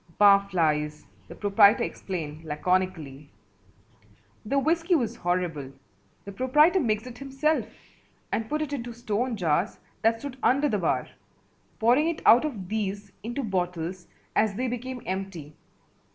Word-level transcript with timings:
"Bar 0.17 0.47
flies," 0.49 1.05
the 1.27 1.35
proprietor 1.35 1.83
explained 1.83 2.43
laconically. 2.43 3.29
The 4.43 4.57
whiskey 4.57 4.95
was 4.95 5.17
horrible. 5.17 5.73
The 6.25 6.31
proprietor 6.31 6.79
mixed 6.79 7.05
it 7.05 7.19
himself 7.19 7.67
and 8.31 8.49
put 8.49 8.63
it 8.63 8.73
into 8.73 8.93
stone 8.93 9.35
jars 9.37 9.77
that 10.01 10.17
stood 10.17 10.37
under 10.41 10.67
the 10.67 10.79
bar, 10.79 11.07
pouring 11.77 12.09
it 12.09 12.23
out 12.25 12.45
of 12.45 12.67
these 12.67 13.11
into 13.21 13.43
bottles 13.43 14.07
as 14.35 14.55
they 14.55 14.67
became 14.67 15.03
empty. 15.05 15.55